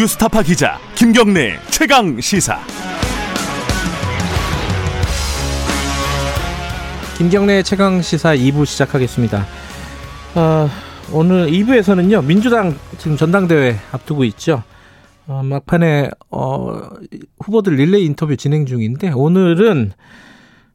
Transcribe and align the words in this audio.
뉴스타파 0.00 0.42
기자 0.42 0.78
김경래 0.94 1.58
최강 1.68 2.18
시사. 2.22 2.58
김경래 7.18 7.62
최강 7.62 8.00
시사 8.00 8.34
2부 8.34 8.64
시작하겠습니다. 8.64 9.44
어, 10.36 10.70
오늘 11.12 11.48
2부에서는요 11.50 12.24
민주당 12.24 12.74
지금 12.96 13.18
전당대회 13.18 13.76
앞두고 13.92 14.24
있죠. 14.24 14.62
어, 15.26 15.42
막판에 15.42 16.08
어, 16.30 16.80
후보들 17.40 17.74
릴레이 17.74 18.06
인터뷰 18.06 18.38
진행 18.38 18.64
중인데 18.64 19.10
오늘은 19.10 19.92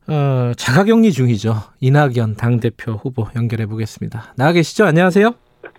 어, 0.05 0.52
자가격리 0.55 1.12
중이죠. 1.12 1.64
이낙연 1.80 2.36
당대표 2.36 2.92
후보 2.92 3.28
연결해 3.36 3.66
보겠습니다. 3.66 4.36
나와 4.36 4.52
계시죠? 4.52 4.86
안녕하세요. 4.86 5.34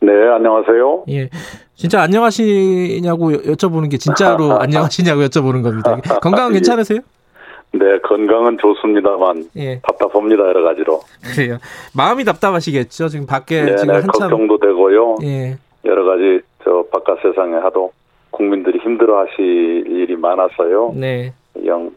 네, 0.06 0.12
안녕하세요. 0.28 1.05
예. 1.09 1.28
진짜 1.74 2.01
안녕하시냐고 2.02 3.33
여쭤보는 3.33 3.91
게 3.91 3.98
진짜로 3.98 4.52
안녕하시냐고 4.62 5.23
여쭤보는 5.23 5.64
겁니다. 5.64 5.97
건강 6.23 6.52
괜찮으세요? 6.52 7.01
네, 7.73 7.98
건강은 8.05 8.56
좋습니다만 8.59 9.50
예. 9.56 9.80
답답합니다 9.80 10.45
여러 10.45 10.62
가지로. 10.62 11.00
그래요. 11.24 11.59
마음이 11.92 12.23
답답하시겠죠. 12.24 13.09
지금 13.09 13.27
밖에 13.27 13.62
네, 13.64 13.74
지금 13.77 13.95
네, 13.95 14.00
한참 14.00 14.30
걱정도 14.30 14.59
되고요. 14.59 15.16
예. 15.24 15.56
여러 15.84 16.05
가지 16.05 16.41
저 16.62 16.84
바깥 16.92 17.19
세상에 17.23 17.55
하도 17.56 17.91
국민들이 18.30 18.78
힘들어하실 18.78 19.86
일이 19.88 20.14
많아서요. 20.16 20.92
네. 20.95 21.33
영 21.64 21.91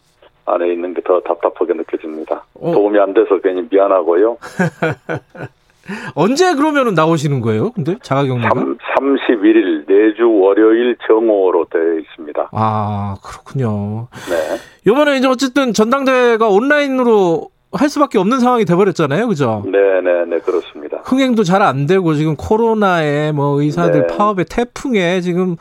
안에 0.48 0.74
있는 0.74 0.96
게 0.96 1.02
더 1.06 1.20
답답하게 1.22 1.74
느껴집니다. 1.74 2.44
어. 2.56 2.72
도움이 2.72 2.98
안 3.00 3.14
돼서 3.14 3.40
괜히 3.40 3.68
미안하고요. 3.70 4.38
언제 6.16 6.54
그러면은 6.56 6.94
나오시는 6.94 7.42
거예요? 7.42 7.72
근데 7.72 7.96
자가격리가? 8.02 8.50
3, 8.50 8.78
31일 8.98 9.88
내주 9.88 10.30
월요일 10.32 10.98
정오로 11.08 11.66
되어 11.72 12.00
있습니다. 12.00 12.50
아 12.52 13.16
그렇군요. 13.24 14.08
네. 14.30 14.58
이번에 14.92 15.18
이제 15.18 15.28
어쨌든 15.28 15.74
전당대회가 15.74 16.48
온라인으로 16.48 17.50
할 17.72 17.88
수밖에 17.90 18.18
없는 18.18 18.40
상황이 18.40 18.66
돼버렸잖아요, 18.66 19.28
그죠? 19.28 19.62
네, 19.66 19.78
네, 20.02 20.26
네, 20.26 20.40
그렇습니다. 20.40 20.98
흥행도 21.04 21.44
잘 21.44 21.62
안 21.62 21.86
되고 21.86 22.14
지금 22.16 22.36
코로나에 22.36 23.32
뭐 23.32 23.62
의사들 23.62 24.08
네. 24.08 24.18
파업에 24.18 24.44
태풍에 24.44 25.22
지금 25.22 25.56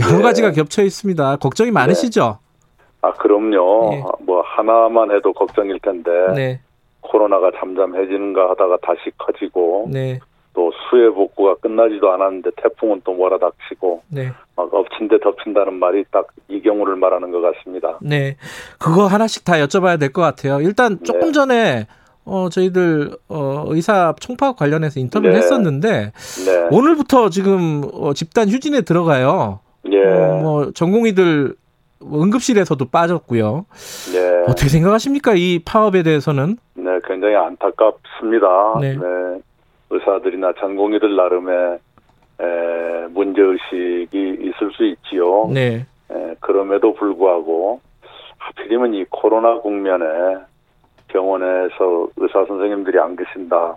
여러 0.00 0.16
네. 0.18 0.22
가지가 0.22 0.52
겹쳐 0.52 0.82
있습니다. 0.82 1.36
걱정이 1.36 1.70
많으시죠? 1.70 2.38
네. 2.42 2.50
아, 3.02 3.12
그럼요. 3.12 3.90
네. 3.90 4.02
뭐 4.20 4.42
하나만 4.44 5.10
해도 5.10 5.32
걱정일 5.34 5.78
텐데. 5.80 6.60
네. 7.02 7.08
코로나가 7.08 7.50
잠잠해지는가 7.58 8.50
하다가 8.50 8.78
다시 8.82 9.10
커지고 9.18 9.88
네. 9.90 10.18
또 10.52 10.72
수해 10.90 11.08
복구가 11.10 11.56
끝나지도 11.56 12.10
않았는데 12.12 12.50
태풍은 12.56 13.02
또 13.04 13.12
몰아닥치고 13.14 14.02
네. 14.08 14.32
막 14.56 14.72
엎친 14.74 15.08
데 15.08 15.18
덮친다는 15.20 15.74
말이 15.74 16.04
딱 16.10 16.26
이 16.48 16.60
경우를 16.60 16.96
말하는 16.96 17.30
것 17.30 17.40
같습니다. 17.40 17.96
네, 18.02 18.36
그거 18.80 19.06
하나씩 19.06 19.44
다 19.44 19.52
여쭤봐야 19.54 20.00
될 20.00 20.12
것 20.12 20.20
같아요. 20.20 20.60
일단 20.60 20.98
조금 21.04 21.28
네. 21.28 21.32
전에 21.32 21.86
어, 22.24 22.48
저희들 22.50 23.12
어, 23.28 23.64
의사 23.68 24.12
총파업 24.18 24.56
관련해서 24.56 24.98
인터뷰를 24.98 25.34
네. 25.34 25.38
했었는데 25.38 26.12
네. 26.44 26.68
오늘부터 26.72 27.30
지금 27.30 27.82
어, 27.92 28.12
집단 28.14 28.48
휴진에 28.48 28.80
들어가요. 28.80 29.60
예. 29.92 30.04
어, 30.04 30.38
뭐 30.42 30.72
전공의들 30.72 31.54
응급실에서도 32.02 32.84
빠졌고요. 32.86 33.66
네. 34.12 34.44
어떻게 34.48 34.68
생각하십니까? 34.68 35.34
이 35.36 35.60
파업에 35.64 36.02
대해서는? 36.02 36.56
네, 37.10 37.14
굉장히 37.14 37.34
안타깝습니다. 37.34 38.78
네. 38.80 38.94
네. 38.94 39.40
의사들이나 39.90 40.52
전공의들 40.60 41.16
나름의 41.16 41.78
에, 42.40 43.06
문제의식이 43.10 44.38
있을 44.40 44.70
수 44.72 44.84
있지요. 44.84 45.48
네. 45.52 45.86
에, 46.10 46.34
그럼에도 46.40 46.94
불구하고 46.94 47.80
하필이면 48.38 48.94
이 48.94 49.04
코로나 49.10 49.58
국면에 49.58 50.04
병원에서 51.08 52.08
의사 52.16 52.44
선생님들이 52.46 52.98
안 52.98 53.16
계신다. 53.16 53.76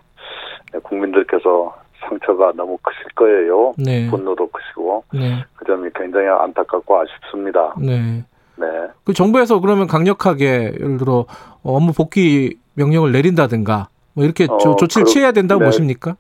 국민들께서 0.83 1.75
상처가 2.01 2.51
너무 2.55 2.77
크실 2.81 3.05
거예요. 3.15 3.73
네. 3.77 4.09
분노도 4.09 4.47
크시고 4.47 5.03
네. 5.13 5.43
그 5.55 5.65
점이 5.65 5.89
굉장히 5.95 6.27
안타깝고 6.27 6.99
아쉽습니다. 6.99 7.73
네. 7.79 8.23
네. 8.55 8.65
그 9.03 9.13
정부에서 9.13 9.59
그러면 9.59 9.87
강력하게 9.87 10.73
예를 10.79 10.97
들어 10.97 11.25
업무 11.63 11.91
복귀 11.93 12.57
명령을 12.75 13.11
내린다든가 13.11 13.87
뭐 14.13 14.23
이렇게 14.23 14.45
어, 14.49 14.57
조, 14.57 14.75
치를 14.87 15.05
취해야 15.05 15.31
된다고 15.31 15.59
네. 15.59 15.65
보십니까? 15.65 16.15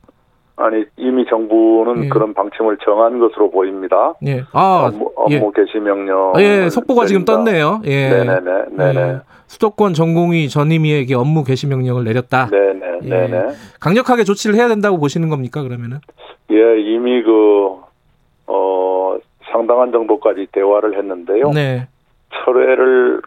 아니 0.55 0.85
이미 0.97 1.25
정부는 1.27 2.05
예. 2.05 2.09
그런 2.09 2.33
방침을 2.33 2.77
정한 2.83 3.19
것으로 3.19 3.49
보입니다. 3.49 4.13
예. 4.25 4.43
아, 4.51 4.89
업무, 4.91 5.11
업무 5.15 5.33
예. 5.33 5.51
개시 5.55 5.79
명령. 5.79 6.33
아, 6.35 6.41
예, 6.41 6.69
속보가 6.69 7.07
지금 7.07 7.25
떴네요. 7.25 7.81
예. 7.85 8.09
네네네. 8.09 8.65
네네. 8.71 8.99
예. 8.99 9.19
수도권 9.47 9.93
전공의 9.93 10.49
전임의에게 10.49 11.15
업무 11.15 11.43
개시 11.43 11.67
명령을 11.67 12.03
내렸다. 12.03 12.49
네네. 12.49 12.99
예. 13.03 13.09
네네. 13.09 13.47
강력하게 13.79 14.23
조치를 14.23 14.55
해야 14.55 14.67
된다고 14.67 14.99
보시는 14.99 15.29
겁니까 15.29 15.63
그러면은? 15.63 15.99
예, 16.51 16.79
이미 16.81 17.23
그 17.23 17.75
어, 18.45 19.17
상당한 19.51 19.91
정도까지 19.91 20.47
대화를 20.51 20.97
했는데요. 20.97 21.51
네. 21.51 21.87
철회를 22.43 23.21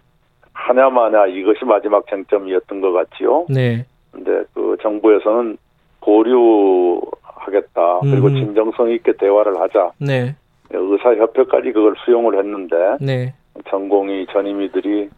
하냐 0.53 0.91
마냐 0.91 1.27
이것이 1.27 1.65
마지막 1.65 2.07
쟁점이었던 2.09 2.81
것 2.81 2.93
같지요. 2.93 3.47
네. 3.49 3.85
근데 4.13 4.43
그 4.55 4.77
정부에서는 4.83 5.57
보류하겠다. 6.01 8.01
그리고 8.03 8.29
음. 8.29 8.35
진정성 8.35 8.91
있게 8.93 9.13
대화를 9.13 9.61
하자. 9.61 9.93
네. 9.99 10.35
의사협회까지 10.71 11.73
그걸 11.73 11.95
수용을 12.05 12.39
했는데 12.39 12.97
네. 13.01 13.35
전공의 13.69 14.27
전임의들이 14.33 15.09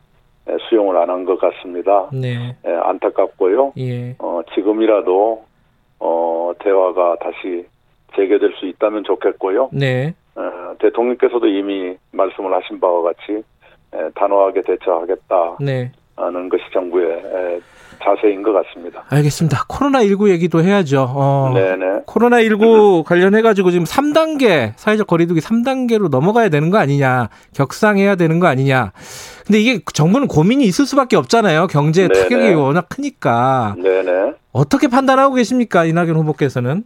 수용을 0.68 0.96
안 0.96 1.10
한 1.10 1.24
것 1.24 1.38
같습니다. 1.40 2.08
네. 2.12 2.56
예, 2.66 2.70
안타깝고요. 2.72 3.72
예. 3.78 4.14
어, 4.18 4.40
지금이라도 4.54 5.44
어, 6.00 6.52
대화가 6.60 7.16
다시 7.20 7.66
재개될 8.16 8.54
수 8.58 8.66
있다면 8.66 9.04
좋겠고요. 9.04 9.70
네. 9.72 10.14
어, 10.36 10.74
대통령께서도 10.78 11.46
이미 11.48 11.96
말씀을 12.12 12.54
하신 12.54 12.80
바와 12.80 13.02
같이 13.02 13.32
에, 13.32 13.42
단호하게 14.14 14.62
대처하겠다. 14.62 15.56
네. 15.60 15.92
하는 16.16 16.48
것이 16.48 16.62
정부의 16.72 17.10
에, 17.12 17.60
자세인 18.02 18.42
것 18.42 18.52
같습니다. 18.52 19.04
알겠습니다. 19.08 19.64
코로나19 19.68 20.30
얘기도 20.30 20.62
해야죠. 20.62 21.06
어, 21.08 21.52
네네. 21.54 22.02
코로나19 22.06 23.04
관련해가지고 23.04 23.70
지금 23.70 23.84
3단계, 23.84 24.72
사회적 24.76 25.06
거리두기 25.06 25.40
3단계로 25.40 26.08
넘어가야 26.10 26.48
되는 26.48 26.70
거 26.70 26.78
아니냐, 26.78 27.28
격상해야 27.54 28.16
되는 28.16 28.38
거 28.40 28.46
아니냐. 28.46 28.92
근데 29.46 29.60
이게 29.60 29.80
정부는 29.92 30.28
고민이 30.28 30.64
있을 30.64 30.86
수밖에 30.86 31.16
없잖아요. 31.16 31.66
경제 31.68 32.06
네네. 32.08 32.22
타격이 32.22 32.54
워낙 32.54 32.88
크니까. 32.88 33.74
네네. 33.82 34.32
어떻게 34.52 34.88
판단하고 34.88 35.34
계십니까? 35.34 35.84
이낙연 35.84 36.10
후보께서는? 36.16 36.84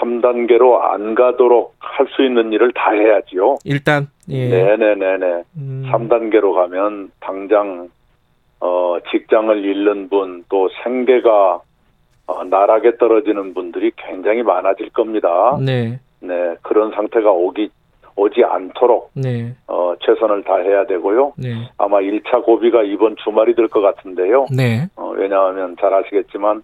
3단계로 0.00 0.80
안 0.80 1.14
가도록 1.14 1.74
할 1.78 2.06
수 2.16 2.24
있는 2.24 2.50
일을 2.52 2.72
다 2.72 2.92
해야지요. 2.92 3.56
일단. 3.64 4.08
예. 4.30 4.48
네네네네. 4.48 5.42
음. 5.58 5.86
3단계로 5.90 6.54
가면 6.54 7.10
당장 7.20 7.88
어, 8.60 8.96
직장을 9.10 9.64
잃는 9.64 10.08
분, 10.08 10.44
또 10.48 10.68
생계가 10.82 11.60
어, 12.26 12.44
나락에 12.44 12.96
떨어지는 12.96 13.52
분들이 13.54 13.90
굉장히 13.96 14.42
많아질 14.42 14.90
겁니다. 14.90 15.58
네. 15.64 15.98
네, 16.20 16.54
그런 16.62 16.90
상태가 16.92 17.30
오기 17.30 17.70
오지 18.16 18.44
않도록 18.44 19.10
네. 19.14 19.54
어, 19.66 19.94
최선을 20.00 20.42
다해야 20.44 20.84
되고요. 20.86 21.32
네. 21.38 21.68
아마 21.78 21.98
1차 21.98 22.42
고비가 22.44 22.82
이번 22.82 23.16
주말이 23.24 23.54
될 23.54 23.68
것 23.68 23.80
같은데요. 23.80 24.46
네. 24.54 24.86
어, 24.96 25.12
왜냐하면 25.16 25.76
잘 25.80 25.92
아시겠지만 25.94 26.62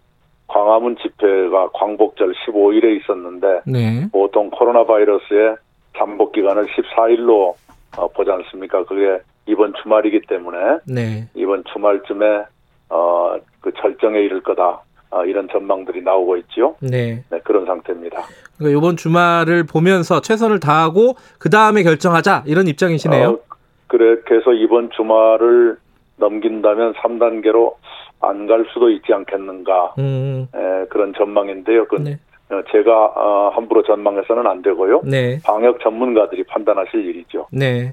광화문 0.48 0.96
집회가 0.96 1.68
광복절 1.74 2.34
15일에 2.34 3.00
있었는데 3.00 3.62
네. 3.66 4.08
보통 4.12 4.50
코로나 4.50 4.84
바이러스의 4.84 5.56
잠복 5.96 6.32
기간을 6.32 6.66
14일로 6.66 7.54
어, 7.96 8.08
보지 8.08 8.30
않습니까? 8.30 8.84
그게 8.84 9.18
이번 9.46 9.72
주말이기 9.82 10.22
때문에 10.28 10.58
네. 10.86 11.28
이번 11.34 11.64
주말쯤에 11.72 12.44
어, 12.90 13.36
그 13.60 13.72
절정에 13.72 14.20
이를 14.20 14.42
거다. 14.42 14.82
어, 15.10 15.24
이런 15.24 15.48
전망들이 15.48 16.02
나오고 16.02 16.36
있지요. 16.38 16.74
네. 16.80 17.22
네 17.30 17.40
그런 17.44 17.64
상태입니다. 17.64 18.22
그러니까 18.58 18.78
이번 18.78 18.96
주말을 18.96 19.64
보면서 19.64 20.20
최선을 20.20 20.60
다하고 20.60 21.14
그 21.38 21.48
다음에 21.48 21.82
결정하자 21.82 22.44
이런 22.46 22.66
입장이시네요. 22.66 23.28
어, 23.28 23.38
그래 23.86 24.20
그래서 24.24 24.52
이번 24.52 24.90
주말을 24.90 25.76
넘긴다면 26.16 26.94
3단계로 26.94 27.74
안 28.20 28.46
갈 28.46 28.64
수도 28.72 28.90
있지 28.90 29.12
않겠는가 29.12 29.94
음. 29.98 30.48
에, 30.54 30.86
그런 30.88 31.12
전망인데요. 31.16 31.86
그 31.88 31.96
네. 31.96 32.18
어, 32.48 32.60
제가 32.70 33.06
어, 33.16 33.50
함부로 33.54 33.82
전망해서는 33.82 34.46
안 34.46 34.62
되고요. 34.62 35.02
네. 35.04 35.40
방역 35.44 35.80
전문가들이 35.80 36.44
판단하실 36.44 37.04
일이죠. 37.04 37.48
네. 37.50 37.92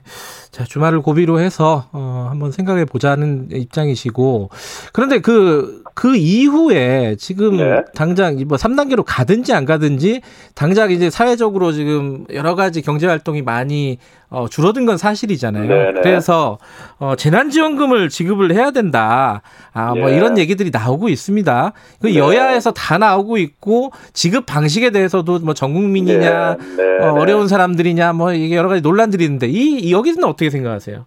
자 0.51 0.63
주말을 0.63 1.01
고비로 1.01 1.39
해서 1.39 1.85
어, 1.91 2.27
한번 2.29 2.51
생각해 2.51 2.85
보자는 2.85 3.47
입장이시고 3.51 4.49
그런데 4.93 5.19
그 5.21 5.82
그 5.94 6.16
이후에 6.16 7.16
지금 7.18 7.57
네. 7.57 7.81
당장 7.95 8.36
뭐 8.48 8.57
3단계로 8.57 9.04
가든지 9.06 9.54
안 9.54 9.66
가든지 9.66 10.22
당장 10.56 10.92
이제 10.92 11.10
사회적으로 11.10 11.72
지금 11.72 12.25
여러 12.34 12.56
가지 12.56 12.81
경제 12.81 13.07
활동이 13.07 13.42
많이 13.42 13.98
어, 14.30 14.48
줄어든 14.48 14.86
건 14.86 14.98
사실이잖아요. 14.98 15.68
네네. 15.68 16.01
그래서 16.01 16.57
어, 16.98 17.16
재난지원금을 17.16 18.10
지급을 18.10 18.51
해야 18.54 18.72
된다. 18.72 19.42
아, 19.74 19.94
뭐 19.94 20.12
예. 20.12 20.18
이런 20.18 20.38
얘기들이 20.40 20.72
나오고 20.74 21.10
있습니다. 21.10 21.74
그 22.01 22.07
네. 22.07 22.16
여야에서 22.16 22.72
다 22.74 22.98
나오고 22.98 23.38
있고 23.38 23.92
지급 24.13 24.45
방식에 24.45 24.90
대해서도 24.90 25.40
뭐 25.40 25.54
전 25.54 25.74
국민이냐 25.74 26.57
네, 26.57 26.75
네, 26.75 26.84
어, 27.06 27.13
네. 27.13 27.19
어려운 27.22 27.48
사람들이냐 27.48 28.13
뭐 28.13 28.34
이게 28.34 28.56
여러 28.56 28.68
가지 28.68 28.81
논란들이 28.81 29.24
있는데 29.24 29.48
이, 29.48 29.80
이 29.80 29.94
여기서는 29.94 30.28
어떻게 30.28 30.50
생각하세요? 30.50 31.06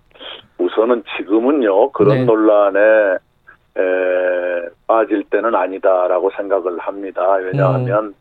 우선은 0.59 1.03
지금은요 1.19 1.91
그런 1.93 2.19
네. 2.19 2.25
논란에 2.25 2.79
에, 3.77 4.69
빠질 4.87 5.25
때는 5.25 5.55
아니다라고 5.55 6.31
생각을 6.37 6.79
합니다. 6.79 7.35
왜냐하면 7.35 8.05
음. 8.07 8.15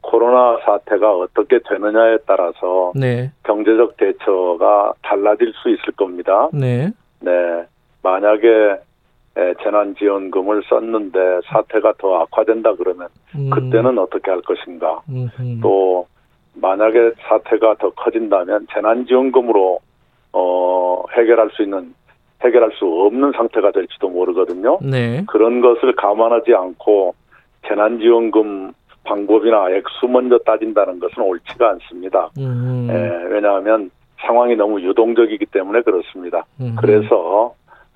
코로나 0.00 0.58
사태가 0.64 1.16
어떻게 1.16 1.60
되느냐에 1.68 2.18
따라서 2.26 2.92
네, 2.94 3.30
경제적 3.44 3.96
대처가 3.96 4.94
달라질 5.02 5.52
수 5.54 5.70
있을 5.70 5.92
겁니다. 5.96 6.48
네, 6.52 6.90
네, 7.20 7.64
만약에 8.02 8.48
에, 9.36 9.54
재난지원금을 9.62 10.62
썼는데 10.68 11.40
사태가 11.46 11.94
더 11.98 12.20
악화된다 12.22 12.74
그러면 12.74 13.08
음, 13.34 13.48
그때는 13.50 13.98
어떻게 13.98 14.30
할 14.30 14.42
것인가? 14.42 15.00
음, 15.08 15.28
음. 15.38 15.60
또 15.62 16.06
만약에 16.54 17.12
사태가 17.28 17.76
더 17.78 17.90
커진다면 17.90 18.66
재난지원금으로 18.74 19.78
어, 20.34 21.04
해결할 21.12 21.50
수 21.52 21.62
있는 21.62 21.94
해결할 22.44 22.72
수 22.74 22.84
없는 22.86 23.32
상태가 23.32 23.70
될지도 23.70 24.08
모르거든요. 24.08 24.78
네, 24.82 25.24
그런 25.28 25.60
것을 25.60 25.94
감안하지 25.94 26.54
않고 26.54 27.14
재난지원금 27.68 28.72
방법이나 29.04 29.70
액수 29.70 30.06
먼저 30.08 30.38
따진다는 30.38 31.00
것은 31.00 31.22
옳지가 31.22 31.70
않습니다. 31.70 32.30
음, 32.38 32.88
에, 32.90 33.34
왜냐하면 33.34 33.90
상황이 34.20 34.54
너무 34.54 34.80
유동적이기 34.80 35.46
때문에 35.46 35.82
그렇습니다. 35.82 36.44
음. 36.60 36.76
그래서 36.78 37.54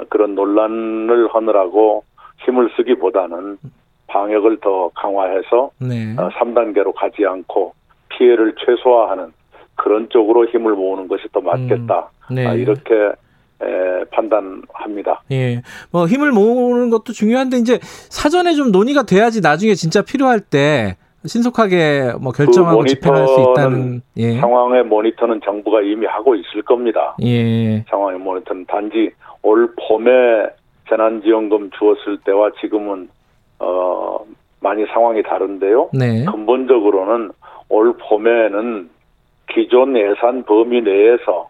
그런 0.09 0.35
논란을 0.35 1.29
하느라고 1.33 2.05
힘을 2.45 2.71
쓰기보다는 2.77 3.59
방역을 4.09 4.59
더 4.61 4.91
강화해서 4.95 5.71
네, 5.81 6.15
어, 6.19 6.29
3단계로 6.31 6.93
가지 6.95 7.25
않고 7.25 7.75
피해를 8.11 8.55
최소화하는 8.65 9.33
그런 9.75 10.09
쪽으로 10.09 10.47
힘을 10.47 10.73
모으는 10.73 11.09
것이 11.09 11.25
더 11.33 11.41
맞겠다. 11.41 12.11
네. 12.31 12.47
아, 12.47 12.55
이렇게 12.55 13.13
에, 13.63 14.05
판단합니다. 14.11 15.23
예. 15.33 15.63
뭐 15.91 16.07
힘을 16.07 16.31
모으는 16.33 16.91
것도 16.91 17.13
중요한데 17.13 17.59
이제 17.59 17.79
사전에 17.83 18.55
좀 18.55 18.71
논의가 18.71 19.05
돼야지 19.05 19.41
나중에 19.41 19.75
진짜 19.75 20.03
필요할 20.03 20.41
때 20.41 20.97
신속하게 21.25 22.13
뭐 22.21 22.33
결정하고 22.33 22.81
그 22.81 22.87
집행할 22.87 23.27
수 23.27 23.41
있다는 23.41 24.03
예. 24.17 24.39
상황의 24.39 24.85
모니터는 24.85 25.41
정부가 25.45 25.81
이미 25.83 26.07
하고 26.07 26.35
있을 26.35 26.63
겁니다. 26.63 27.17
예. 27.23 27.83
상황의 27.89 28.21
모니터는 28.21 28.67
단지 28.67 29.11
올 29.43 29.75
봄에 29.89 30.11
재난지원금 30.89 31.71
주었을 31.79 32.19
때와 32.25 32.51
지금은 32.61 33.09
어, 33.59 34.19
많이 34.61 34.85
상황이 34.87 35.23
다른데요. 35.23 35.91
네. 35.93 36.25
근본적으로는 36.25 37.31
올 37.69 37.97
봄에는 37.97 38.91
기존 39.53 39.97
예산 39.97 40.45
범위 40.45 40.83
내에서 40.83 41.49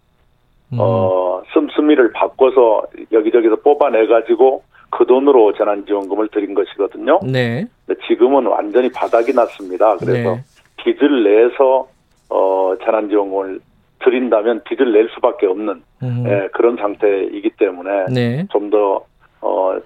음. 0.73 0.79
어, 0.81 1.26
씀씀이를 1.53 2.13
바꿔서 2.13 2.85
여기저기서 3.13 3.57
뽑아내 3.57 4.07
가지고 4.07 4.63
그 4.91 5.05
돈으로 5.07 5.53
재난지원금을 5.55 6.29
드린 6.29 6.55
것이거든요. 6.55 7.21
네. 7.25 7.67
근데 7.87 8.01
지금은 8.07 8.47
완전히 8.47 8.91
바닥이 8.91 9.33
났습니다. 9.33 9.97
그래서 9.97 10.37
네. 10.37 10.43
빚을 10.77 11.25
내서 11.25 11.89
어, 12.31 12.75
재난지원금을 12.85 13.61
드린다면 14.01 14.63
빚을 14.65 14.93
낼 14.93 15.09
수밖에 15.15 15.47
없는 15.47 15.83
음. 16.03 16.25
예, 16.27 16.49
그런 16.53 16.77
상태이기 16.77 17.51
때문에 17.59 18.07
네. 18.13 18.47
좀더 18.51 19.05
어, 19.41 19.77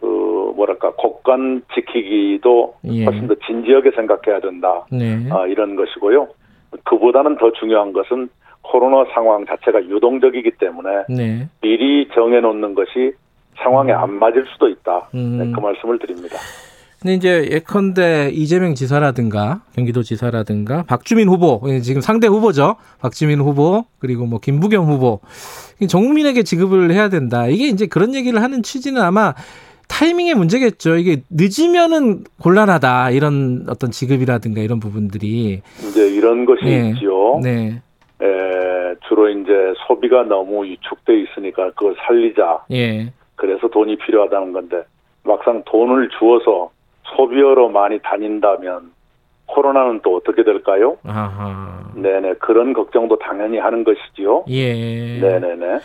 그 0.00 0.52
뭐랄까 0.56 0.92
곡간 0.96 1.62
지키기도 1.74 2.74
예. 2.84 3.04
훨씬 3.04 3.26
더 3.26 3.34
진지하게 3.46 3.90
생각해야 3.92 4.40
된다. 4.40 4.84
네. 4.90 5.26
아, 5.30 5.46
이런 5.46 5.76
것이고요. 5.76 6.28
그보다는 6.84 7.36
더 7.36 7.52
중요한 7.52 7.92
것은 7.92 8.28
코로나 8.62 9.04
상황 9.12 9.44
자체가 9.46 9.84
유동적이기 9.84 10.52
때문에 10.58 10.88
네. 11.08 11.48
미리 11.60 12.08
정해놓는 12.14 12.74
것이 12.74 13.12
상황에 13.62 13.92
안 13.92 14.14
맞을 14.14 14.46
수도 14.52 14.68
있다. 14.68 15.08
음. 15.14 15.38
네, 15.38 15.52
그 15.54 15.60
말씀을 15.60 15.98
드립니다. 15.98 16.36
근데 17.00 17.14
이제 17.14 17.48
예컨대 17.50 18.30
이재명 18.32 18.76
지사라든가 18.76 19.62
경기도 19.74 20.04
지사라든가 20.04 20.84
박주민 20.84 21.28
후보 21.28 21.60
예, 21.66 21.80
지금 21.80 22.00
상대 22.00 22.28
후보죠. 22.28 22.76
박주민 23.00 23.40
후보 23.40 23.84
그리고 23.98 24.24
뭐 24.24 24.38
김부겸 24.38 24.84
후보 24.84 25.18
전 25.88 26.02
국민에게 26.02 26.44
지급을 26.44 26.92
해야 26.92 27.08
된다. 27.08 27.48
이게 27.48 27.66
이제 27.66 27.86
그런 27.86 28.14
얘기를 28.14 28.40
하는 28.40 28.62
취지는 28.62 29.02
아마 29.02 29.34
타이밍의 29.88 30.34
문제겠죠. 30.34 30.94
이게 30.96 31.22
늦으면은 31.28 32.22
곤란하다 32.40 33.10
이런 33.10 33.66
어떤 33.68 33.90
지급이라든가 33.90 34.60
이런 34.60 34.78
부분들이 34.78 35.60
이제 35.80 36.08
이런 36.08 36.44
것이 36.44 36.64
예. 36.66 36.90
있지요. 36.90 37.40
네, 37.42 37.82
에, 38.22 38.94
주로 39.08 39.28
이제 39.28 39.74
소비가 39.86 40.22
너무 40.22 40.64
위축돼 40.64 41.20
있으니까 41.20 41.70
그걸 41.70 41.96
살리자. 42.06 42.64
예, 42.70 43.12
그래서 43.36 43.68
돈이 43.68 43.96
필요하다는 43.96 44.52
건데 44.52 44.84
막상 45.24 45.62
돈을 45.66 46.08
주어서 46.18 46.70
소비어로 47.16 47.68
많이 47.70 47.98
다닌다면 48.00 48.92
코로나는 49.46 50.00
또 50.02 50.16
어떻게 50.16 50.44
될까요? 50.44 50.96
아하, 51.04 51.90
네네 51.94 52.34
그런 52.34 52.72
걱정도 52.72 53.18
당연히 53.18 53.58
하는 53.58 53.84
것이지요. 53.84 54.44
예, 54.48 55.18
네네네. 55.20 55.80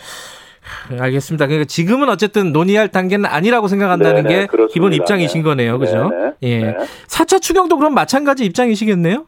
알겠습니다. 0.99 1.47
그러니까 1.47 1.65
지금은 1.65 2.09
어쨌든 2.09 2.51
논의할 2.51 2.89
단계는 2.89 3.25
아니라고 3.25 3.67
생각한다는 3.67 4.23
네네, 4.23 4.29
게 4.29 4.45
그렇습니다. 4.47 4.73
기본 4.73 4.93
입장이신 4.93 5.41
네. 5.41 5.43
거네요, 5.49 5.79
그죠? 5.79 6.09
네네. 6.09 6.31
예. 6.43 6.61
네. 6.61 6.77
4차 7.07 7.41
추경도 7.41 7.77
그럼 7.77 7.93
마찬가지 7.93 8.45
입장이시겠네요? 8.45 9.25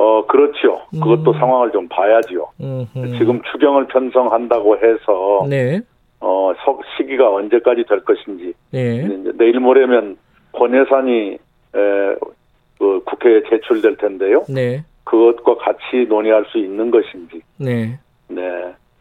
어 0.00 0.24
그렇죠. 0.26 0.80
그것도 0.92 1.32
음. 1.32 1.38
상황을 1.38 1.72
좀 1.72 1.86
봐야지요. 1.88 2.48
음흠. 2.58 3.18
지금 3.18 3.42
추경을 3.52 3.86
편성한다고 3.88 4.78
해서 4.78 5.44
네. 5.46 5.78
어 6.20 6.54
석- 6.64 6.80
시기가 6.96 7.30
언제까지 7.30 7.84
될 7.86 8.00
것인지 8.00 8.54
네. 8.70 9.06
내일 9.34 9.60
모레면 9.60 10.16
본예산이 10.52 11.32
에, 11.34 11.38
그 12.78 13.02
국회에 13.04 13.42
제출될 13.50 13.98
텐데요. 13.98 14.42
네. 14.48 14.82
그것과 15.04 15.56
같이 15.56 16.06
논의할 16.08 16.46
수 16.46 16.56
있는 16.58 16.90
것인지, 16.90 17.42
네. 17.58 17.98
네. 18.28 18.42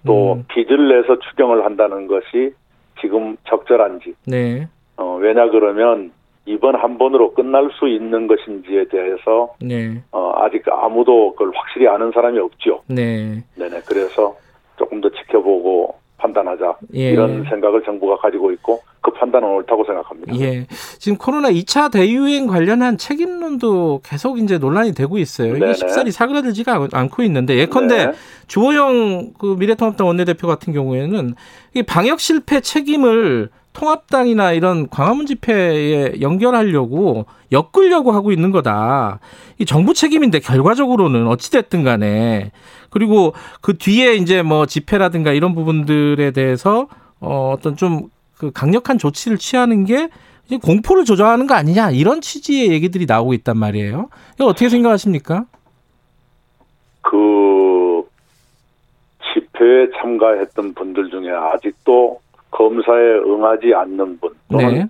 또 0.05 0.33
음. 0.33 0.45
빚을 0.49 0.89
내서 0.89 1.17
추경을 1.19 1.63
한다는 1.63 2.07
것이 2.07 2.51
지금 2.99 3.37
적절한지, 3.47 4.15
네. 4.27 4.67
어, 4.97 5.17
왜냐 5.21 5.49
그러면 5.49 6.11
이번 6.49 6.75
한 6.75 6.97
번으로 6.97 7.33
끝날 7.35 7.69
수 7.77 7.87
있는 7.87 8.25
것인지에 8.27 8.85
대해서 8.89 9.53
네. 9.61 10.01
어, 10.11 10.31
아직 10.37 10.63
아무도 10.67 11.33
그걸 11.33 11.51
확실히 11.55 11.87
아는 11.87 12.11
사람이 12.11 12.39
없죠. 12.39 12.81
네. 12.87 13.43
네네. 13.55 13.81
그래서 13.85 14.35
조금 14.79 14.99
더 14.99 15.09
지켜보고 15.09 15.93
판단하자 16.17 16.77
예. 16.95 17.11
이런 17.11 17.45
생각을 17.49 17.83
정부가 17.83 18.17
가지고 18.17 18.51
있고 18.53 18.81
그 18.99 19.11
판단은 19.11 19.47
옳다고 19.47 19.85
생각합니다. 19.85 20.35
예. 20.39 20.65
지금 20.97 21.17
코로나 21.19 21.49
2차 21.51 21.91
대유행 21.91 22.47
관련한 22.47 22.97
책임론도 22.97 24.01
계속 24.03 24.39
이제 24.39 24.57
논란이 24.57 24.93
되고 24.93 25.17
있어요. 25.19 25.51
이게 25.51 25.59
네네. 25.59 25.73
쉽사리 25.75 26.11
사그라들지가 26.11 26.73
않- 26.73 26.89
않고 26.91 27.21
있는데 27.23 27.55
예컨대 27.57 28.07
네. 28.07 28.11
주호영 28.47 29.33
그 29.39 29.55
미래통합당 29.59 30.07
원내대표 30.07 30.47
같은 30.47 30.73
경우에는 30.73 31.35
이 31.75 31.83
방역 31.83 32.19
실패 32.19 32.59
책임을 32.59 33.49
통합당이나 33.79 34.51
이런 34.51 34.89
광화문 34.89 35.25
집회에 35.25 36.21
연결하려고 36.21 37.25
엮으려고 37.51 38.11
하고 38.11 38.31
있는 38.31 38.51
거다. 38.51 39.19
이 39.57 39.65
정부 39.65 39.93
책임인데 39.93 40.39
결과적으로는 40.39 41.27
어찌됐든 41.27 41.83
간에 41.83 42.51
그리고 42.89 43.33
그 43.61 43.77
뒤에 43.77 44.15
이제 44.15 44.41
뭐 44.41 44.65
집회라든가 44.65 45.31
이런 45.31 45.55
부분들에 45.55 46.31
대해서 46.31 46.87
어 47.19 47.53
어떤 47.55 47.75
좀 47.75 48.09
그 48.39 48.51
강력한 48.51 48.97
조치를 48.97 49.37
취하는 49.37 49.83
게 49.83 50.09
공포를 50.63 51.03
조장하는 51.03 51.45
거 51.45 51.53
아니냐 51.53 51.91
이런 51.91 52.21
취지의 52.21 52.71
얘기들이 52.71 53.05
나오고 53.05 53.33
있단 53.33 53.57
말이에요. 53.57 54.09
이거 54.35 54.45
어떻게 54.45 54.69
생각하십니까? 54.69 55.45
그 57.01 58.07
집회에 59.33 59.89
참가했던 59.99 60.73
분들 60.73 61.09
중에 61.11 61.29
아직도 61.29 62.21
검사에 62.51 63.19
응하지 63.19 63.73
않는 63.73 64.19
분 64.19 64.31
또는 64.51 64.73
네, 64.73 64.85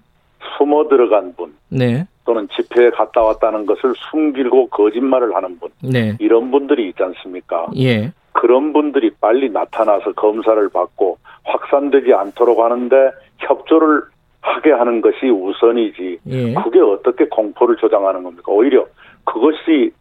숨어 0.57 0.87
들어간 0.87 1.33
분 1.35 1.53
네, 1.69 2.05
또는 2.25 2.47
집회에 2.55 2.89
갔다 2.91 3.21
왔다는 3.21 3.65
것을 3.65 3.93
숨기고 4.11 4.69
거짓말을 4.69 5.35
하는 5.35 5.59
분 5.59 5.69
네, 5.81 6.15
이런 6.19 6.51
분들이 6.51 6.89
있지 6.89 7.03
않습니까? 7.03 7.67
예, 7.77 8.11
그런 8.31 8.73
분들이 8.73 9.11
빨리 9.19 9.49
나타나서 9.49 10.13
검사를 10.13 10.69
받고 10.69 11.17
확산되지 11.43 12.13
않도록 12.13 12.59
하는데 12.59 13.11
협조를 13.39 14.03
하게 14.41 14.71
하는 14.71 15.01
것이 15.01 15.27
우선이지. 15.29 16.19
예. 16.27 16.53
그게 16.53 16.79
어떻게 16.79 17.25
공포를 17.27 17.75
조장하는 17.77 18.23
겁니까? 18.23 18.51
오히려 18.51 18.85
그것이 19.25 19.91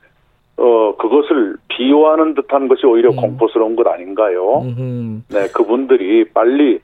어 0.57 0.97
그것을 0.97 1.57
비호하는 1.69 2.35
듯한 2.35 2.69
것이 2.69 2.85
오히려 2.87 3.11
음. 3.11 3.17
공포스러운 3.17 3.77
것 3.77 3.87
아닌가요? 3.87 4.62
음흠. 4.62 5.23
네, 5.31 5.49
그분들이 5.55 6.29
빨리 6.31 6.81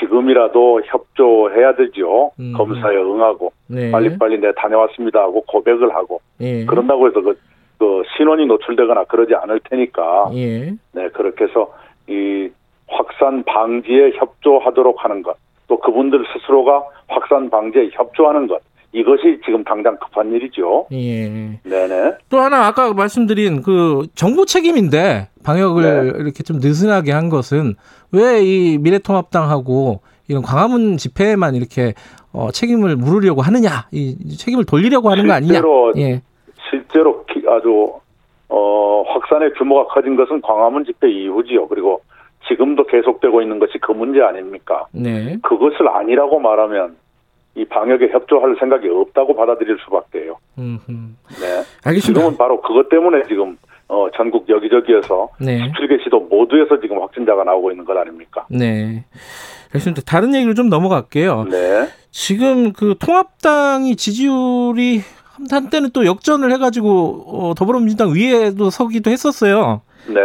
지금이라도 0.00 0.82
협조해야 0.84 1.76
되죠. 1.76 2.32
음. 2.38 2.52
검사에 2.56 2.96
응하고 2.96 3.52
네. 3.68 3.90
빨리빨리 3.90 4.40
내 4.40 4.52
다녀왔습니다 4.52 5.20
하고 5.20 5.42
고백을 5.42 5.94
하고 5.94 6.20
예. 6.40 6.64
그런다고 6.64 7.08
해서 7.08 7.20
그, 7.20 7.38
그 7.78 8.02
신원이 8.16 8.46
노출되거나 8.46 9.04
그러지 9.04 9.34
않을 9.34 9.60
테니까 9.68 10.30
예. 10.34 10.72
네 10.92 11.08
그렇게 11.12 11.44
해서 11.44 11.72
이 12.08 12.48
확산 12.86 13.42
방지에 13.44 14.12
협조하도록 14.18 15.04
하는 15.04 15.22
것 15.22 15.36
또 15.68 15.78
그분들 15.78 16.24
스스로가 16.32 16.82
확산 17.06 17.48
방지에 17.48 17.90
협조하는 17.92 18.48
것 18.48 18.60
이것이 18.92 19.38
지금 19.44 19.62
당장 19.64 19.98
급한 19.98 20.32
일이죠. 20.32 20.86
예. 20.92 21.28
네네. 21.62 22.14
또 22.30 22.40
하나 22.40 22.66
아까 22.66 22.94
말씀드린 22.94 23.62
그 23.62 24.06
정부 24.14 24.46
책임인데 24.46 25.28
방역을 25.52 25.82
네. 26.12 26.18
이렇게 26.22 26.42
좀 26.42 26.58
느슨하게 26.58 27.12
한 27.12 27.28
것은 27.30 27.74
왜 28.12 28.42
이 28.42 28.78
미래통합당하고 28.78 30.00
이런 30.28 30.42
광화문 30.42 30.96
집회에만 30.98 31.54
이렇게 31.54 31.94
어, 32.32 32.50
책임을 32.50 32.96
물으려고 32.96 33.40
하느냐, 33.40 33.88
이 33.90 34.36
책임을 34.36 34.64
돌리려고 34.66 35.10
하는 35.10 35.26
거 35.26 35.32
아니냐? 35.32 35.54
실제로 35.54 35.92
예, 35.96 36.22
실제로 36.70 37.24
기- 37.24 37.42
아주 37.48 37.92
어, 38.50 39.02
확산의 39.08 39.52
규모가 39.54 39.86
커진 39.94 40.16
것은 40.16 40.42
광화문 40.42 40.84
집회 40.84 41.10
이후지요. 41.10 41.68
그리고 41.68 42.02
지금도 42.46 42.84
계속되고 42.86 43.40
있는 43.42 43.58
것이 43.58 43.78
그 43.80 43.92
문제 43.92 44.20
아닙니까? 44.22 44.86
네, 44.92 45.38
그것을 45.42 45.88
아니라고 45.88 46.38
말하면 46.38 46.96
이 47.54 47.64
방역에 47.64 48.08
협조할 48.12 48.56
생각이 48.60 48.88
없다고 48.88 49.34
받아들일 49.34 49.78
수밖에요. 49.84 50.36
음, 50.58 50.78
음. 50.88 51.16
네. 51.40 51.62
알겠습니다. 51.84 52.20
지금은 52.20 52.36
바로 52.36 52.60
그것 52.60 52.88
때문에 52.90 53.22
지금 53.26 53.56
어, 53.88 54.06
전국 54.16 54.48
여기저기에서 54.48 55.30
네, 55.40 55.58
17개 55.58 56.02
시도 56.04 56.20
모두에서 56.20 56.78
지금 56.80 57.00
확진자가 57.00 57.44
나오고 57.44 57.70
있는 57.70 57.84
것 57.84 57.96
아닙니까? 57.96 58.46
네. 58.50 59.04
알겠습니다. 59.68 60.02
다른 60.06 60.34
얘기로 60.34 60.54
좀 60.54 60.68
넘어갈게요. 60.68 61.44
네. 61.50 61.88
지금 62.10 62.72
그 62.72 62.94
통합당이 62.98 63.96
지지율이 63.96 65.02
한때는 65.50 65.90
또 65.92 66.04
역전을 66.04 66.52
해가지고 66.52 67.24
어, 67.26 67.54
더불어민주당 67.54 68.14
위에도 68.14 68.70
서기도 68.70 69.10
했었어요. 69.10 69.82
네. 70.06 70.20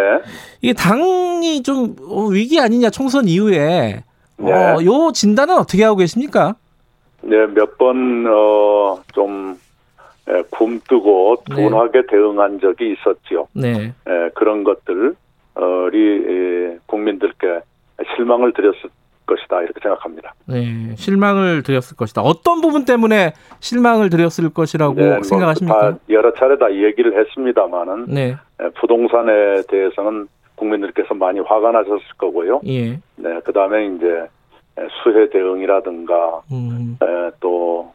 이게 0.62 0.74
당이 0.74 1.64
좀 1.64 1.96
어, 2.08 2.26
위기 2.26 2.60
아니냐 2.60 2.90
총선 2.90 3.28
이후에 3.28 4.04
네. 4.38 4.52
어, 4.52 4.78
요 4.84 5.12
진단은 5.14 5.58
어떻게 5.58 5.84
하고 5.84 5.98
계십니까? 5.98 6.56
네, 7.22 7.38
몇 7.48 7.78
번, 7.78 8.26
어, 8.28 9.02
좀, 9.14 9.52
에, 9.52 9.63
굼뜨고 10.52 11.44
네. 11.50 11.56
둔하게 11.56 12.04
대응한 12.08 12.60
적이 12.60 12.94
있었지요. 12.94 13.48
네, 13.54 13.94
에, 14.08 14.30
그런 14.34 14.64
것들, 14.64 15.16
어, 15.56 15.90
에, 15.94 16.78
국민들께 16.86 17.62
실망을 18.16 18.54
드렸을 18.54 18.90
것이다, 19.26 19.62
이렇게 19.62 19.80
생각합니다. 19.82 20.34
네 20.48 20.96
실망을 20.96 21.64
드렸을 21.64 21.96
것이다. 21.96 22.22
어떤 22.22 22.62
부분 22.62 22.86
때문에 22.86 23.34
실망을 23.60 24.10
드렸을 24.10 24.50
것이라고 24.50 24.94
네, 24.96 25.10
뭐 25.10 25.24
생각하십니까? 25.24 25.92
다 25.92 25.98
여러 26.10 26.34
차례 26.34 26.58
다 26.58 26.74
얘기를 26.74 27.20
했습니다만은, 27.20 28.06
네, 28.08 28.36
에, 28.62 28.70
부동산에 28.80 29.64
대해서는 29.68 30.28
국민들께서 30.56 31.14
많이 31.16 31.40
화가 31.40 31.72
나셨을 31.72 32.02
거고요. 32.18 32.62
예, 32.68 33.00
네, 33.16 33.40
그 33.44 33.52
다음에 33.52 33.88
이제 33.88 34.08
에, 34.78 34.88
수해 35.04 35.30
대응이라든가, 35.30 36.42
음, 36.52 36.98
에, 37.02 37.32
또, 37.40 37.92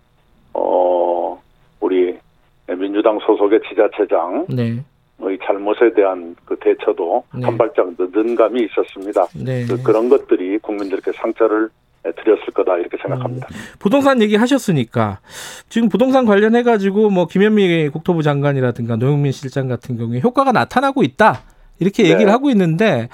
어, 0.52 1.40
우리 1.80 2.18
민주당 2.68 3.18
소속의 3.20 3.60
지자체장, 3.68 4.46
네, 4.48 4.82
의 5.20 5.38
잘못에 5.44 5.92
대한 5.94 6.36
그 6.44 6.56
대처도 6.60 7.24
네. 7.34 7.44
한 7.44 7.58
발짝 7.58 7.88
늦은 7.98 8.36
감이 8.36 8.66
있었습니다. 8.66 9.26
네. 9.44 9.66
그, 9.66 9.82
그런 9.82 10.08
것들이 10.08 10.58
국민들께 10.58 11.10
상처를 11.12 11.70
드렸을 12.02 12.46
거다 12.54 12.76
이렇게 12.76 12.96
생각합니다. 13.02 13.48
부동산 13.78 14.22
얘기 14.22 14.36
하셨으니까 14.36 15.18
지금 15.68 15.88
부동산 15.88 16.24
관련해 16.24 16.62
가지고 16.62 17.10
뭐 17.10 17.26
김현미 17.26 17.88
국토부 17.88 18.22
장관이라든가 18.22 18.96
노영민 18.96 19.32
실장 19.32 19.66
같은 19.68 19.96
경우에 19.96 20.20
효과가 20.20 20.52
나타나고 20.52 21.02
있다 21.02 21.42
이렇게 21.80 22.04
네. 22.04 22.10
얘기를 22.10 22.32
하고 22.32 22.50
있는데 22.50 23.08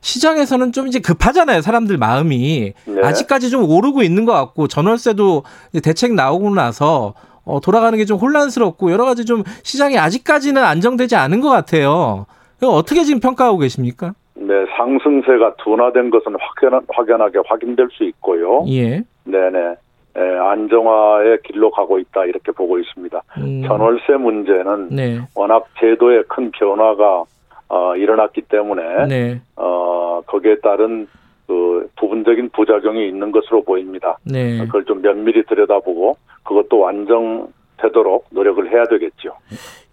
시장에서는 0.00 0.72
좀 0.72 0.88
이제 0.88 0.98
급하잖아요 0.98 1.62
사람들 1.62 1.96
마음이 1.96 2.74
네. 2.84 3.00
아직까지 3.02 3.50
좀 3.50 3.64
오르고 3.64 4.02
있는 4.02 4.24
것 4.24 4.32
같고 4.32 4.68
전월세도 4.68 5.44
대책 5.82 6.14
나오고 6.14 6.54
나서 6.54 7.14
어, 7.44 7.60
돌아가는 7.60 7.96
게 7.98 8.04
좀 8.04 8.18
혼란스럽고 8.18 8.92
여러 8.92 9.04
가지 9.04 9.24
좀 9.24 9.42
시장이 9.62 9.98
아직까지는 9.98 10.62
안정되지 10.62 11.16
않은 11.16 11.40
것 11.40 11.48
같아요. 11.48 12.26
어떻게 12.62 13.02
지금 13.04 13.20
평가하고 13.20 13.58
계십니까? 13.58 14.12
네, 14.34 14.52
상승세가 14.76 15.54
둔화된 15.56 16.10
것은 16.10 16.34
확연, 16.38 16.84
확연하게 16.88 17.38
확인될 17.46 17.88
수 17.92 18.04
있고요. 18.04 18.64
예. 18.68 19.02
네네. 19.24 19.76
에, 20.16 20.20
안정화의 20.20 21.38
길로 21.44 21.70
가고 21.70 21.98
있다 21.98 22.24
이렇게 22.26 22.52
보고 22.52 22.78
있습니다. 22.78 23.20
음, 23.38 23.62
전월세 23.66 24.14
문제는 24.18 24.88
네. 24.90 25.20
워낙 25.34 25.64
제도에 25.80 26.22
큰 26.28 26.50
변화가 26.52 27.24
어, 27.68 27.96
일어났기 27.96 28.42
때문에 28.42 29.06
네. 29.08 29.40
어, 29.56 30.20
거기에 30.26 30.56
따른 30.62 31.08
그 31.46 31.88
부분적인 31.96 32.50
부작용이 32.50 33.08
있는 33.08 33.30
것으로 33.32 33.62
보입니다. 33.62 34.18
네. 34.24 34.58
그걸 34.58 34.84
좀 34.84 35.02
면밀히 35.02 35.44
들여다보고 35.44 36.16
그것도 36.42 36.78
완정되도록 36.78 38.26
노력을 38.30 38.70
해야 38.70 38.84
되겠죠. 38.84 39.34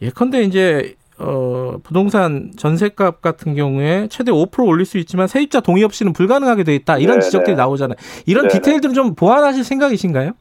예컨대 0.01 0.41
이제 0.41 0.96
어, 1.20 1.77
부동산 1.84 2.51
전세값 2.58 3.22
같은 3.22 3.53
경우에 3.53 4.08
최대 4.10 4.31
5% 4.31 4.67
올릴 4.67 4.86
수 4.86 4.98
있지만 4.98 5.27
세입자 5.27 5.62
동의 5.62 5.84
없이는 5.84 6.13
불가능하게 6.13 6.63
돼 6.63 6.75
있다 6.75 6.98
이런 6.98 7.20
네네. 7.20 7.22
지적들이 7.22 7.55
나오잖아요. 7.55 7.96
이런 8.25 8.48
네네. 8.48 8.60
디테일들은 8.60 8.93
좀 8.96 9.15
보완하실 9.15 9.63
생각이신가요? 9.63 10.31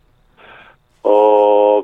어, 1.02 1.83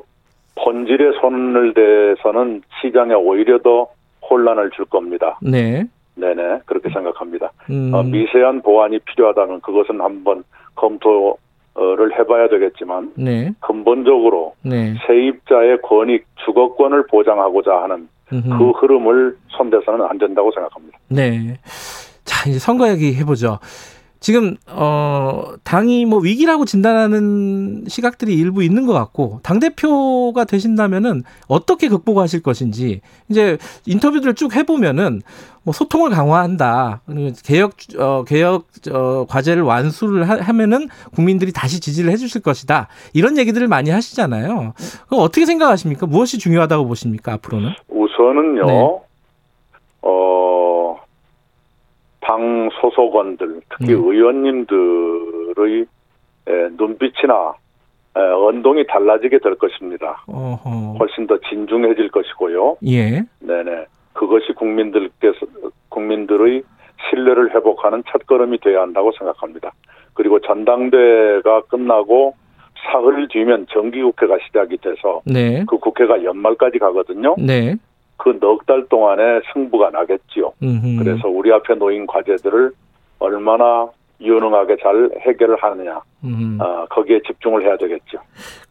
본질에 0.55 1.11
손을 1.21 1.73
대서는 1.73 2.63
시장에 2.81 3.13
오히려 3.13 3.59
더 3.59 3.87
혼란을 4.29 4.71
줄 4.71 4.85
겁니다. 4.85 5.39
네. 5.41 5.85
네네, 6.17 6.61
그렇게 6.65 6.89
생각합니다. 6.89 7.51
음, 7.69 7.93
어, 7.93 8.03
미세한 8.03 8.61
보완이 8.61 8.99
필요하다면 8.99 9.61
그것은 9.61 10.01
한번 10.01 10.43
검토를 10.75 12.17
해봐야 12.19 12.49
되겠지만 12.49 13.13
네. 13.15 13.51
근본적으로 13.59 14.55
네. 14.63 14.95
세입자의 15.05 15.81
권익, 15.83 16.25
주거권을 16.45 17.07
보장하고자 17.07 17.71
하는 17.83 18.09
음흠. 18.33 18.57
그 18.57 18.69
흐름을 18.71 19.37
손대서는 19.49 20.05
안 20.05 20.17
된다고 20.17 20.51
생각합니다. 20.51 20.97
네. 21.09 21.57
자, 22.23 22.49
이제 22.49 22.59
선거 22.59 22.89
얘기 22.89 23.15
해보죠. 23.15 23.59
지금, 24.19 24.55
어, 24.67 25.53
당이 25.63 26.05
뭐 26.05 26.19
위기라고 26.19 26.65
진단하는 26.65 27.85
시각들이 27.87 28.33
일부 28.33 28.63
있는 28.63 28.85
것 28.85 28.93
같고, 28.93 29.39
당 29.43 29.59
대표가 29.59 30.43
되신다면은 30.43 31.23
어떻게 31.47 31.87
극복하실 31.87 32.41
것인지, 32.41 33.01
이제 33.29 33.57
인터뷰들을 33.85 34.35
쭉 34.35 34.55
해보면은, 34.55 35.21
뭐 35.63 35.73
소통을 35.73 36.11
강화한다. 36.11 37.01
개혁, 37.43 37.73
어, 37.99 38.23
개혁, 38.25 38.67
어, 38.89 39.25
과제를 39.27 39.63
완수를 39.63 40.29
하, 40.29 40.37
하면은 40.39 40.87
국민들이 41.13 41.51
다시 41.51 41.81
지지를 41.81 42.09
해주실 42.11 42.41
것이다. 42.41 42.87
이런 43.13 43.37
얘기들을 43.37 43.67
많이 43.67 43.89
하시잖아요. 43.89 44.73
그럼 45.07 45.21
어떻게 45.21 45.45
생각하십니까? 45.45 46.05
무엇이 46.05 46.37
중요하다고 46.37 46.87
보십니까? 46.87 47.33
앞으로는? 47.33 47.71
우선은요, 47.89 48.65
네. 48.65 48.73
어, 50.03 50.46
당 52.27 52.69
소속원들, 52.81 53.61
특히 53.69 53.93
음. 53.93 54.03
의원님들의 54.11 55.85
에, 56.47 56.69
눈빛이나 56.77 57.53
에, 58.17 58.19
언동이 58.19 58.85
달라지게 58.85 59.39
될 59.39 59.55
것입니다. 59.55 60.23
어허. 60.27 60.97
훨씬 60.99 61.25
더 61.25 61.37
진중해질 61.49 62.09
것이고요. 62.09 62.77
예. 62.85 63.23
네네. 63.39 63.85
그것이 64.11 64.51
국민들께서, 64.53 65.45
국민들의 65.87 66.63
신뢰를 67.09 67.55
회복하는 67.55 68.03
첫걸음이 68.11 68.59
되어야 68.59 68.81
한다고 68.81 69.11
생각합니다. 69.17 69.71
그리고 70.13 70.39
전당대회가 70.39 71.61
끝나고 71.69 72.33
사흘 72.91 73.27
뒤면 73.29 73.67
정기국회가 73.69 74.37
시작이 74.47 74.77
돼서 74.77 75.21
네. 75.25 75.63
그 75.67 75.77
국회가 75.77 76.21
연말까지 76.23 76.79
가거든요. 76.79 77.35
네. 77.37 77.75
그 78.17 78.31
넉 78.39 78.65
달 78.65 78.85
동안에 78.89 79.41
승부가 79.53 79.89
나겠지요. 79.91 80.51
음흠. 80.61 81.03
그래서 81.03 81.27
우리 81.27 81.51
앞에 81.53 81.75
놓인 81.75 82.05
과제들을 82.07 82.71
얼마나 83.19 83.87
유능하게 84.19 84.77
잘 84.81 85.11
해결을 85.27 85.57
하느냐, 85.61 85.99
음. 86.23 86.57
아, 86.59 86.87
거기에 86.89 87.19
집중을 87.27 87.61
해야 87.63 87.77
되겠죠. 87.77 88.17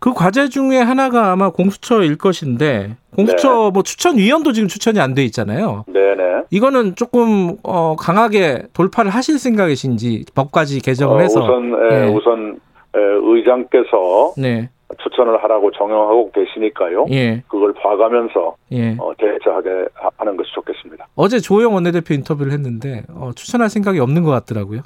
그 0.01 0.13
과제 0.13 0.49
중에 0.49 0.79
하나가 0.79 1.31
아마 1.31 1.51
공수처일 1.51 2.19
것인데 2.19 2.97
공수처 3.15 3.71
뭐 3.73 3.85
추천위원도 3.85 4.51
지금 4.53 4.67
추천이 4.69 4.99
안 4.99 5.15
돼 5.15 5.23
있잖아요. 5.27 5.85
네네. 5.87 6.43
이거는 6.51 6.97
조금 6.97 7.57
어, 7.63 7.95
강하게 7.97 8.65
돌파를 8.73 9.13
하실 9.13 9.39
생각이신지 9.39 10.25
법까지 10.35 10.81
개정을 10.81 11.19
어, 11.19 11.21
해서 11.21 11.41
우선 11.41 11.73
에, 11.93 11.95
예. 12.09 12.09
우선 12.13 12.59
의장께서 12.93 14.33
네. 14.37 14.71
추천을 15.03 15.43
하라고 15.43 15.71
정형하고 15.73 16.31
계시니까요. 16.33 17.07
예. 17.11 17.43
그걸 17.49 17.73
봐가면서 17.75 18.57
예. 18.73 18.97
어, 18.99 19.13
대처하게 19.19 19.89
하- 19.95 20.11
하는 20.19 20.37
것이 20.37 20.51
좋겠습니다. 20.55 21.07
어제 21.17 21.39
조영 21.41 21.75
원내대표 21.75 22.15
인터뷰를 22.15 22.53
했는데 22.53 23.03
어, 23.11 23.31
추천할 23.35 23.69
생각이 23.69 23.99
없는 23.99 24.23
것 24.23 24.31
같더라고요. 24.31 24.83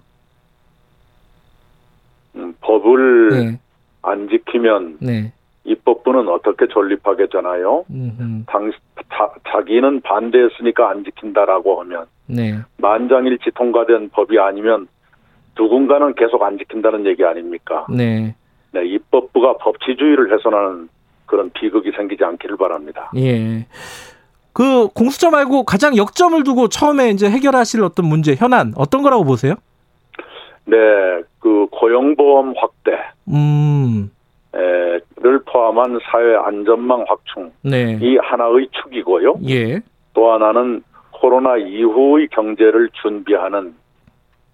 음, 2.37 2.55
법을 2.61 3.29
네. 3.31 3.61
안 4.03 4.29
지키면 4.29 4.99
네. 5.01 5.33
입법부는 5.65 6.29
어떻게 6.29 6.67
존립하겠잖아요. 6.69 7.85
음, 7.91 8.45
당, 8.49 8.73
자, 9.13 9.31
자기는 9.53 10.01
반대했으니까 10.01 10.89
안 10.89 11.05
지킨다라고 11.05 11.81
하면 11.81 12.07
네. 12.27 12.59
만장일치 12.79 13.51
통과된 13.55 14.11
법이 14.11 14.39
아니면 14.39 14.89
누군가는 15.59 16.15
계속 16.15 16.43
안 16.43 16.57
지킨다는 16.57 17.05
얘기 17.07 17.23
아닙니까? 17.25 17.87
네. 17.95 18.35
네, 18.73 18.85
입법부가 18.87 19.59
법치주의를 19.59 20.33
훼손하는 20.33 20.89
그런 21.27 21.51
비극이 21.51 21.93
생기지 21.97 22.25
않기를 22.25 22.57
바랍니다. 22.57 23.11
예. 23.17 23.67
그 24.53 24.89
공수처 24.89 25.31
말고 25.31 25.65
가장 25.65 25.97
역점을 25.97 26.43
두고 26.43 26.69
처음에 26.69 27.11
이제 27.11 27.31
해결하실 27.31 27.83
어떤 27.83 28.07
문제 28.07 28.35
현안 28.35 28.73
어떤 28.77 29.03
거라고 29.03 29.25
보세요? 29.25 29.55
네, 30.65 30.77
그 31.39 31.67
고용보험 31.71 32.55
확대, 32.57 32.99
음. 33.29 34.11
를 35.23 35.39
포함한 35.45 36.01
사회 36.11 36.35
안전망 36.35 37.05
확충 37.07 37.53
네. 37.63 37.99
이 38.01 38.17
하나의 38.17 38.69
축이고요. 38.73 39.35
예. 39.51 39.81
또 40.15 40.33
하나는 40.33 40.83
코로나 41.11 41.59
이후의 41.59 42.29
경제를 42.29 42.89
준비하는 43.03 43.75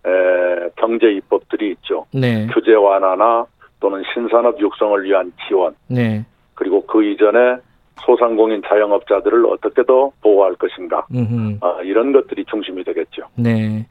에, 0.04 0.68
경제 0.75 1.06
입법들이 1.06 1.70
있죠. 1.73 2.06
네. 2.12 2.49
규제 2.52 2.75
완화나 2.75 3.46
또는 3.80 4.02
신산업 4.12 4.61
육성을 4.61 5.04
위한 5.04 5.33
지원 5.47 5.75
네. 5.88 6.25
그리고 6.54 6.85
그 6.87 7.04
이전에 7.04 7.56
소상공인 8.04 8.62
자영업자들을 8.66 9.47
어떻게 9.47 9.85
더 9.85 10.11
보호할 10.23 10.54
것인가 10.56 11.06
음. 11.14 11.59
아, 11.61 11.78
이런 11.83 12.12
것들이 12.12 12.45
중심이 12.45 12.85
되겠죠. 12.85 13.23
네. 13.37 13.87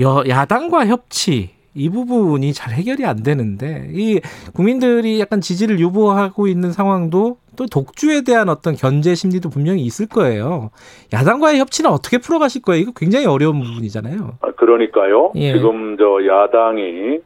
여, 0.00 0.24
야당과 0.28 0.86
협치 0.86 1.50
이 1.74 1.88
부분이 1.90 2.52
잘 2.52 2.72
해결이 2.72 3.04
안 3.04 3.22
되는데 3.22 3.88
이 3.92 4.20
국민들이 4.54 5.20
약간 5.20 5.40
지지를 5.40 5.78
유보하고 5.78 6.48
있는 6.48 6.72
상황도 6.72 7.38
또 7.56 7.66
독주에 7.66 8.22
대한 8.22 8.48
어떤 8.48 8.74
견제 8.74 9.14
심리도 9.14 9.50
분명히 9.50 9.82
있을 9.82 10.06
거예요. 10.06 10.70
야당과의 11.12 11.58
협치는 11.60 11.90
어떻게 11.90 12.18
풀어가실 12.18 12.62
거예요? 12.62 12.82
이거 12.82 12.92
굉장히 12.94 13.26
어려운 13.26 13.60
부분이잖아요. 13.60 14.38
아, 14.40 14.50
그러니까요. 14.52 15.32
예. 15.36 15.52
지금 15.52 15.96
저 15.96 16.24
야당이 16.24 16.82
에, 16.82 17.20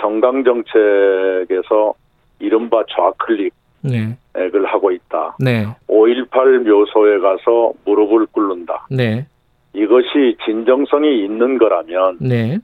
정강 0.00 0.44
정책에서 0.44 1.94
이른바 2.38 2.82
좌클릭 2.90 3.52
네, 3.82 4.16
액을 4.34 4.66
하고 4.66 4.90
있다. 4.90 5.36
네, 5.38 5.66
5.18 5.88 6.68
묘소에 6.68 7.18
가서 7.18 7.72
무릎을 7.84 8.26
꿇는다. 8.26 8.86
네, 8.90 9.26
이것이 9.72 10.36
진정성이 10.44 11.24
있는 11.24 11.58
거라면 11.58 12.18
네, 12.20 12.58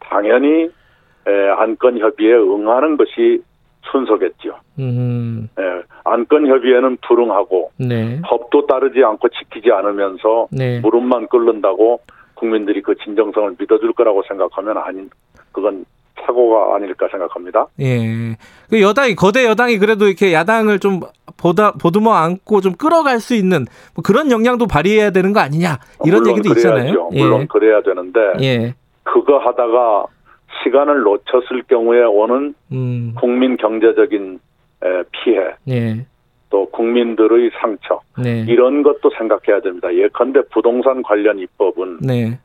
당연히 0.00 0.70
에, 1.26 1.48
안건 1.56 1.98
협의에 1.98 2.34
응하는 2.34 2.96
것이 2.96 3.42
순서겠죠. 3.90 4.56
음, 4.78 5.48
에, 5.58 5.62
안건 6.04 6.46
협의에는 6.46 6.98
불응하고 7.06 7.72
네, 7.78 8.20
법도 8.24 8.66
따르지 8.66 9.02
않고 9.04 9.28
지키지 9.28 9.70
않으면서 9.70 10.48
네, 10.50 10.80
무릎만 10.80 11.28
꿇는다고 11.28 12.00
국민들이 12.34 12.82
그 12.82 12.94
진정성을 12.96 13.56
믿어줄 13.58 13.92
거라고 13.92 14.22
생각하면 14.26 14.78
아닌 14.78 15.10
그건 15.52 15.84
사고가 16.24 16.76
아닐까 16.76 17.08
생각합니다. 17.10 17.66
예. 17.80 18.36
그 18.70 18.80
여당이 18.80 19.14
거대 19.14 19.44
여당이 19.44 19.78
그래도 19.78 20.06
이렇게 20.06 20.32
야당을 20.32 20.78
좀 20.78 21.00
보다 21.36 21.72
보듬어 21.72 22.12
안고 22.12 22.60
좀 22.60 22.74
끌어갈 22.74 23.20
수 23.20 23.34
있는 23.34 23.66
뭐 23.94 24.02
그런 24.04 24.30
역량도 24.30 24.66
발휘해야 24.66 25.10
되는 25.10 25.32
거 25.32 25.40
아니냐 25.40 25.78
이런 26.04 26.26
얘기도 26.26 26.54
그래야죠. 26.54 26.58
있잖아요. 26.78 27.08
물론 27.12 27.46
그래야 27.48 27.82
되는데 27.82 28.20
예, 28.42 28.74
그거 29.02 29.38
하다가 29.38 30.06
시간을 30.62 31.00
놓쳤을 31.02 31.62
경우에 31.68 32.02
오는 32.04 32.54
음, 32.72 33.14
국민 33.18 33.56
경제적인 33.56 34.38
에, 34.84 35.02
피해 35.10 35.38
예, 35.68 36.06
또 36.50 36.66
국민들의 36.70 37.50
상처 37.60 38.00
네, 38.22 38.44
이런 38.48 38.82
것도 38.82 39.10
생각해야 39.16 39.60
됩니다. 39.62 39.92
예컨대 39.92 40.42
부동산 40.52 41.02
관련 41.02 41.38
입법은 41.38 41.98
네, 42.02 42.38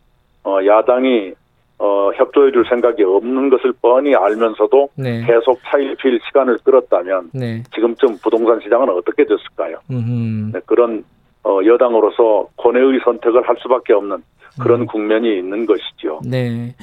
어, 0.44 0.60
야당이 0.66 1.34
어, 1.80 2.12
협조해줄 2.16 2.66
생각이 2.70 3.04
없는 3.04 3.50
것을 3.50 3.74
뻔히 3.82 4.16
알면서도 4.16 4.90
네, 4.96 5.24
계속 5.26 5.60
차일피일 5.70 6.20
시간을 6.28 6.58
끌었다면 6.63 7.30
네, 7.34 7.63
지금쯤 7.74 8.18
부동산 8.24 8.60
시장은 8.62 8.90
어떻게 8.90 9.26
됐을까요? 9.26 9.80
음, 9.92 10.52
네, 10.54 10.60
그런 10.66 11.04
어, 11.44 11.60
여당으로서 11.63 12.50
고뇌의 12.56 13.02
선택을 13.04 13.48
할 13.48 13.56
수밖에 13.62 13.94
없는 13.94 14.24
그런 14.60 14.82
음. 14.82 14.86
국면이 14.88 15.38
있는 15.38 15.66
것이죠. 15.66 16.22
네. 16.26 16.76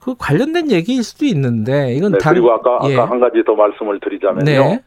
그 0.00 0.14
관련된 0.18 0.70
얘기일 0.70 1.02
수도 1.02 1.26
있는데 1.26 1.92
이건 1.92 2.12
네, 2.12 2.18
다른 2.18 2.40
그리고 2.40 2.52
아까 2.54 2.80
예. 2.88 2.94
아까 2.94 3.10
한 3.10 3.20
가지 3.20 3.44
더 3.44 3.54
말씀을 3.54 4.00
드리자면요. 4.00 4.44
네, 4.44 4.80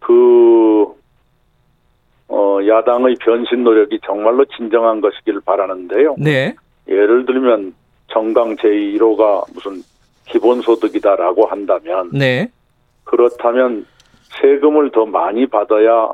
그 0.00 0.86
어, 2.28 2.58
야당의 2.66 3.16
변신 3.20 3.62
노력이 3.62 4.00
정말로 4.06 4.46
진정한 4.56 5.02
것이길 5.02 5.40
바라는데요. 5.44 6.16
네, 6.18 6.54
예를 6.88 7.26
들면 7.26 7.74
정강 8.08 8.56
제1호가 8.56 9.44
무슨 9.54 9.82
기본소득이다라고 10.26 11.46
한다면 11.46 12.10
네, 12.12 12.50
그렇다면 13.04 13.86
세금을 14.40 14.90
더 14.90 15.06
많이 15.06 15.46
받아야 15.46 16.12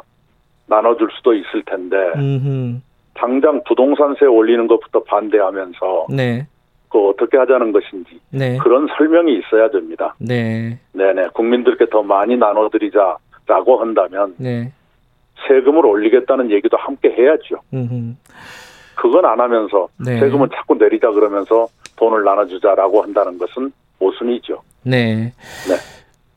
나눠줄 0.66 1.08
수도 1.16 1.34
있을 1.34 1.62
텐데 1.66 1.96
음, 2.16 2.82
당장 3.14 3.62
부동산세 3.64 4.26
올리는 4.26 4.66
것부터 4.66 5.02
반대하면서 5.02 6.06
네, 6.10 6.46
그 6.88 7.08
어떻게 7.08 7.36
하자는 7.36 7.72
것인지 7.72 8.20
네, 8.30 8.56
그런 8.58 8.86
설명이 8.96 9.38
있어야 9.38 9.68
됩니다. 9.70 10.14
네, 10.18 10.78
네네. 10.92 11.28
국민들께 11.34 11.86
더 11.90 12.02
많이 12.02 12.36
나눠드리자라고 12.36 13.80
한다면 13.80 14.34
네, 14.38 14.72
세금을 15.48 15.84
올리겠다는 15.84 16.50
얘기도 16.50 16.76
함께 16.76 17.10
해야죠. 17.10 17.56
음, 17.74 18.16
그건 18.94 19.24
안 19.26 19.40
하면서 19.40 19.88
네. 19.98 20.18
세금은 20.20 20.48
자꾸 20.54 20.76
내리자 20.76 21.10
그러면서 21.10 21.66
돈을 21.96 22.24
나눠주자라고 22.24 23.02
한다는 23.02 23.38
것은 23.38 23.72
모순이죠. 23.98 24.62
네. 24.82 25.32
네. 25.68 25.76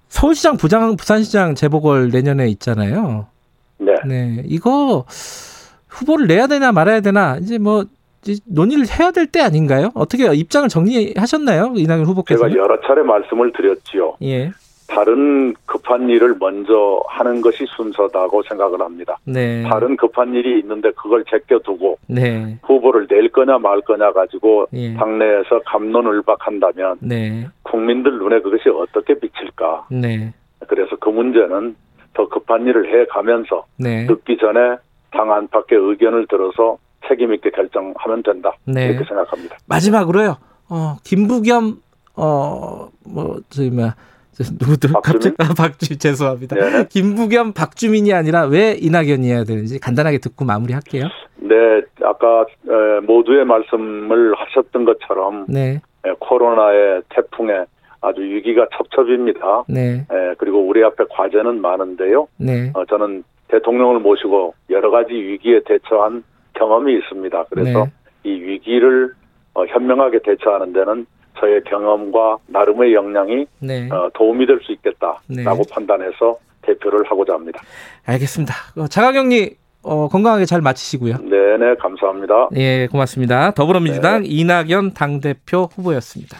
서울시장, 0.09 0.57
부장, 0.57 0.95
부산시장 0.95 1.55
재보궐 1.55 2.09
내년에 2.09 2.47
있잖아요. 2.49 3.27
네. 3.79 3.93
네, 4.07 4.43
이거 4.45 5.05
후보를 5.87 6.27
내야 6.27 6.47
되나 6.47 6.71
말아야 6.71 7.01
되나 7.01 7.37
이제 7.37 7.57
뭐 7.57 7.85
이제 8.23 8.41
논의를 8.47 8.85
해야 8.87 9.11
될 9.11 9.27
때 9.27 9.41
아닌가요? 9.41 9.91
어떻게 9.93 10.33
입장을 10.33 10.67
정리하셨나요, 10.69 11.73
이낙연 11.75 12.05
후보께서? 12.05 12.47
제가 12.49 12.59
여러 12.61 12.79
차례 12.81 13.03
말씀을 13.03 13.51
드렸지요. 13.53 14.15
예, 14.23 14.51
다른 14.87 15.53
급한 15.65 16.09
일을 16.09 16.35
먼저 16.39 17.01
하는 17.07 17.41
것이 17.41 17.65
순서다고 17.75 18.43
생각을 18.43 18.81
합니다. 18.81 19.17
네, 19.25 19.63
다른 19.63 19.97
급한 19.97 20.33
일이 20.33 20.59
있는데 20.59 20.91
그걸 20.91 21.23
제껴두고 21.25 21.97
네, 22.07 22.57
후보를 22.63 23.07
낼 23.07 23.29
거냐 23.29 23.57
말 23.57 23.81
거냐 23.81 24.11
가지고 24.13 24.67
예. 24.73 24.93
당내에서 24.95 25.59
감론을박한다면 25.65 26.97
네, 27.01 27.47
국민들 27.63 28.17
눈에 28.17 28.39
그것이 28.41 28.69
어떻게 28.69 29.19
비칠까? 29.19 29.87
네, 29.91 30.33
그래서 30.67 30.95
그 30.95 31.09
문제는 31.09 31.75
더 32.13 32.27
급한 32.29 32.65
일을 32.65 32.87
해 32.93 33.05
가면서 33.07 33.65
네, 33.77 34.05
늦기 34.05 34.37
전에 34.37 34.77
당 35.11 35.31
안팎의 35.31 35.77
의견을 35.77 36.27
들어서 36.27 36.77
책임 37.07 37.33
있게 37.33 37.51
결정하면 37.51 38.23
된다. 38.23 38.53
네. 38.65 38.87
이렇게 38.87 39.05
생각합니다. 39.05 39.57
마지막으로요. 39.67 40.37
어, 40.69 40.97
김부겸 41.03 41.81
어뭐 42.15 43.37
저기 43.49 43.69
뭐야 43.69 43.95
저 43.95 44.16
누구들 44.59 44.91
박주민? 44.93 45.01
갑자기 45.01 45.35
아, 45.39 45.53
박주 45.57 45.97
죄송합니다. 45.97 46.55
네. 46.55 46.85
김부겸 46.89 47.53
박주민이 47.53 48.13
아니라 48.13 48.45
왜 48.45 48.77
이낙연이어야 48.79 49.43
되는지 49.43 49.79
간단하게 49.79 50.19
듣고 50.19 50.45
마무리할게요. 50.45 51.05
네, 51.37 51.81
아까 52.03 52.41
에, 52.41 52.99
모두의 53.05 53.45
말씀을 53.45 54.33
하셨던 54.35 54.85
것처럼 54.85 55.45
네, 55.47 55.81
에, 56.05 56.11
코로나의 56.19 57.01
태풍에 57.09 57.65
아주 58.01 58.21
위기가 58.21 58.67
첩첩입니다. 58.77 59.63
네, 59.69 60.05
에, 60.11 60.35
그리고 60.37 60.59
우리 60.59 60.83
앞에 60.83 61.05
과제는 61.09 61.61
많은데요. 61.61 62.27
네, 62.37 62.71
어, 62.75 62.85
저는 62.85 63.23
대통령을 63.47 63.99
모시고 63.99 64.53
여러 64.69 64.91
가지 64.91 65.13
위기에 65.13 65.61
대처한 65.65 66.23
경험이 66.53 66.97
있습니다. 66.97 67.45
그래서 67.49 67.85
네. 67.85 67.91
이 68.23 68.41
위기를 68.41 69.13
어, 69.53 69.65
현명하게 69.65 70.19
대처하는 70.19 70.73
데는 70.73 71.05
저의 71.39 71.63
경험과 71.65 72.37
나름의 72.47 72.93
역량이 72.93 73.45
네. 73.59 73.89
어, 73.91 74.09
도움이 74.13 74.45
될 74.45 74.59
수 74.63 74.71
있겠다라고 74.71 75.21
네. 75.27 75.45
판단해서 75.71 76.37
대표를 76.63 77.09
하고자 77.09 77.33
합니다. 77.33 77.61
알겠습니다. 78.05 78.53
어, 78.77 78.87
자가격리 78.87 79.55
어, 79.83 80.07
건강하게 80.09 80.45
잘 80.45 80.61
마치시고요. 80.61 81.17
네네 81.19 81.75
감사합니다. 81.79 82.49
예, 82.57 82.87
고맙습니다. 82.91 83.51
더불어민주당 83.51 84.23
이낙연 84.25 84.93
당대표 84.93 85.69
후보였습니다. 85.73 86.37